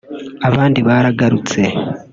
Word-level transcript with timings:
abandi 0.47 0.79
baragarutse 0.87 1.61